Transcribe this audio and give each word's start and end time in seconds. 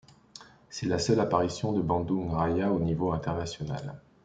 C'est 0.71 0.87
la 0.87 0.97
seule 0.97 1.19
apparition 1.19 1.73
de 1.73 1.81
Bandung 1.83 2.31
Raya 2.33 2.71
au 2.71 2.79
niveau 2.79 3.11
international. 3.11 4.01